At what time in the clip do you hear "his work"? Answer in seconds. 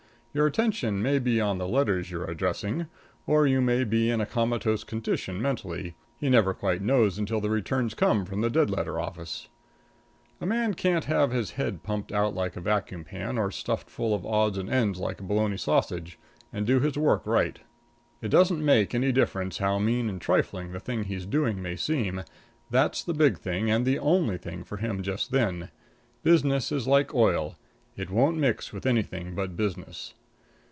16.79-17.27